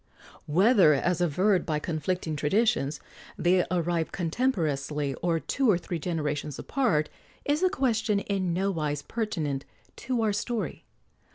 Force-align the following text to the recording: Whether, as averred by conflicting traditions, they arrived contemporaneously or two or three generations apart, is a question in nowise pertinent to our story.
Whether, 0.47 0.95
as 0.95 1.21
averred 1.21 1.63
by 1.63 1.77
conflicting 1.77 2.35
traditions, 2.35 2.99
they 3.37 3.63
arrived 3.69 4.11
contemporaneously 4.11 5.13
or 5.21 5.39
two 5.39 5.69
or 5.69 5.77
three 5.77 5.99
generations 5.99 6.57
apart, 6.57 7.07
is 7.45 7.61
a 7.61 7.69
question 7.69 8.19
in 8.21 8.51
nowise 8.51 9.03
pertinent 9.03 9.63
to 9.97 10.23
our 10.23 10.33
story. 10.33 10.85